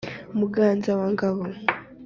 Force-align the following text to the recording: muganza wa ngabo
muganza 0.39 0.89
wa 0.99 1.07
ngabo 1.13 1.43